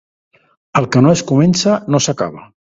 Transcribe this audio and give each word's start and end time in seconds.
El 0.81 0.87
que 0.95 1.05
no 1.07 1.13
es 1.19 1.23
comença, 1.33 1.79
no 1.93 2.05
s'acaba. 2.09 2.47